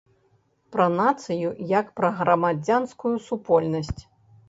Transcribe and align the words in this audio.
Пра 0.75 0.87
нацыю, 0.93 1.53
як 1.81 1.93
пра 2.01 2.09
грамадзянскую 2.23 3.15
супольнасць. 3.31 3.99